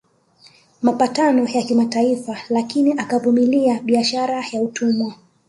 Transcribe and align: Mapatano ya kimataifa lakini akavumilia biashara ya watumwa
Mapatano 0.81 1.45
ya 1.47 1.61
kimataifa 1.63 2.37
lakini 2.49 2.93
akavumilia 2.97 3.79
biashara 3.81 4.45
ya 4.51 4.61
watumwa 4.61 5.13